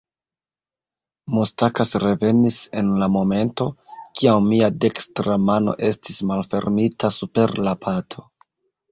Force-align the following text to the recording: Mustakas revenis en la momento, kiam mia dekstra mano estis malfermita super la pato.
Mustakas 1.33 1.89
revenis 2.03 2.55
en 2.81 2.87
la 3.01 3.09
momento, 3.15 3.67
kiam 4.19 4.47
mia 4.53 4.69
dekstra 4.85 5.35
mano 5.49 5.75
estis 5.91 6.17
malfermita 6.31 7.11
super 7.19 7.55
la 7.69 7.75
pato. 7.85 8.25